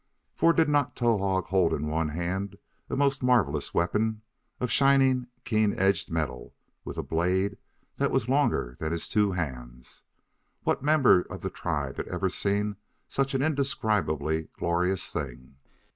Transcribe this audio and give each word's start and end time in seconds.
For 0.33 0.51
did 0.51 0.67
not 0.67 0.95
Towahg 0.95 1.45
hold 1.49 1.73
in 1.75 1.87
one 1.87 2.09
hand 2.09 2.57
a 2.89 2.95
most 2.95 3.21
marvelous 3.21 3.71
weapon 3.71 4.23
of 4.59 4.71
shining, 4.71 5.27
keen 5.45 5.77
edged 5.77 6.09
metal, 6.09 6.55
with 6.83 6.97
a 6.97 7.03
blade 7.03 7.57
that 7.97 8.09
was 8.09 8.27
longer 8.27 8.75
than 8.79 8.91
his 8.91 9.07
two 9.07 9.33
hands? 9.33 10.01
What 10.63 10.81
member 10.81 11.21
of 11.21 11.41
the 11.41 11.51
tribe 11.51 11.97
had 11.97 12.07
ever 12.07 12.29
seen 12.29 12.77
such 13.07 13.35
an 13.35 13.43
indescribably 13.43 14.49
glorious 14.57 15.13
thing? 15.13 15.57